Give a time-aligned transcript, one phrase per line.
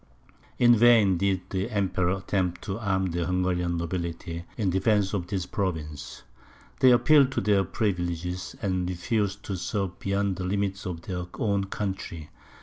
[0.57, 5.45] In vain did the Emperor attempt to arm the Hungarian nobility in defence of this
[5.45, 6.23] province;
[6.79, 11.65] they appealed to their privileges, and refused to serve beyond the limits of their own
[11.65, 12.31] country.